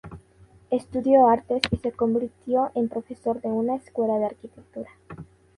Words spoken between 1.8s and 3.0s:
convirtió en